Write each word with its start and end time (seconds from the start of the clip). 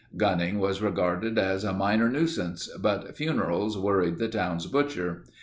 Gunning 0.17 0.57
was 0.57 0.81
regarded 0.81 1.37
as 1.37 1.63
a 1.63 1.73
minor 1.73 2.09
nuisance, 2.09 2.67
but 2.79 3.15
funerals 3.15 3.77
worried 3.77 4.17
the 4.17 4.29
town's 4.29 4.65
butcher. 4.65 5.25